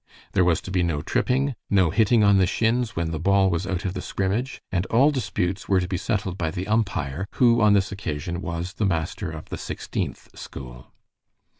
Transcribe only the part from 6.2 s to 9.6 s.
by the umpire, who on this occasion was the master of the